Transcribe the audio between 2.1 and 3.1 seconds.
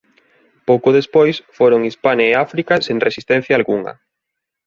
e África sen